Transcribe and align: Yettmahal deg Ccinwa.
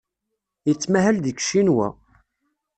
Yettmahal 0.67 1.17
deg 1.21 1.37
Ccinwa. 1.41 1.87